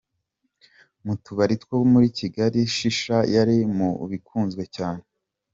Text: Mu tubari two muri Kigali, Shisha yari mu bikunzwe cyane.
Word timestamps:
Mu 1.05 1.13
tubari 1.23 1.55
two 1.61 1.77
muri 1.93 2.07
Kigali, 2.19 2.59
Shisha 2.75 3.17
yari 3.35 3.57
mu 3.77 3.89
bikunzwe 4.11 4.63
cyane. 4.75 5.03